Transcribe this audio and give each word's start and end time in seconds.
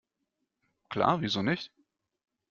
Klar, 0.89 1.21
wieso 1.21 1.43
nicht? 1.43 1.71